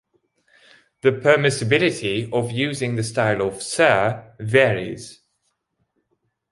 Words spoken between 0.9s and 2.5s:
The permissibility of